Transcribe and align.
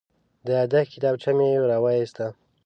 د 0.45 0.47
یادښت 0.57 0.91
کتابچه 0.93 1.31
مې 1.37 1.49
راوویسته. 1.71 2.25